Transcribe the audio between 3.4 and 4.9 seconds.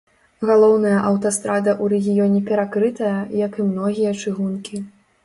як і многія чыгункі.